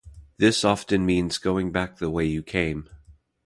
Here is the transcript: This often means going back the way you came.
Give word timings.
This 0.37 0.65
often 0.65 1.05
means 1.05 1.37
going 1.37 1.71
back 1.71 1.97
the 1.97 2.09
way 2.09 2.25
you 2.25 2.41
came. 2.41 2.89